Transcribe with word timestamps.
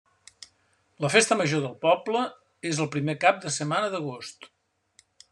La 1.03 1.09
festa 1.15 1.35
major 1.41 1.61
del 1.65 1.75
poble 1.83 2.23
és 2.69 2.81
el 2.85 2.89
primer 2.95 3.15
cap 3.25 3.43
de 3.43 3.51
setmana 3.57 3.91
d'agost. 3.97 4.49